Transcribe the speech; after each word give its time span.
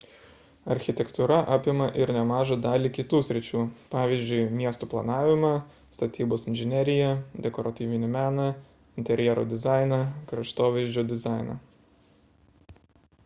architektūra 0.73 1.35
apima 1.55 1.87
ir 2.03 2.11
nemažą 2.15 2.55
dalį 2.61 2.89
kitų 2.93 3.17
sričių 3.27 3.59
pavyzdžiui 3.91 4.47
miestų 4.61 4.89
planavimą 4.93 5.51
statybos 5.97 6.45
inžineriją 6.53 7.11
dekoratyvinį 7.47 8.09
meną 8.15 8.47
interjero 9.03 9.43
dizainą 9.53 9.99
kraštovaizdžio 10.33 11.05
dizainą 11.13 11.59